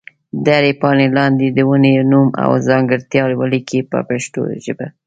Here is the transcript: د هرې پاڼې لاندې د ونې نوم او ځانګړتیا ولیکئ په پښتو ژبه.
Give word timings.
د 0.43 0.47
هرې 0.59 0.73
پاڼې 0.81 1.07
لاندې 1.17 1.47
د 1.49 1.59
ونې 1.69 1.93
نوم 2.11 2.27
او 2.43 2.51
ځانګړتیا 2.67 3.23
ولیکئ 3.41 3.81
په 3.91 3.97
پښتو 4.09 4.41
ژبه. 4.65 4.87